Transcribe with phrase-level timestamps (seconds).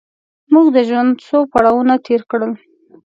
[0.53, 2.51] موږ د ژوند څو پړاوونه تېر کړل.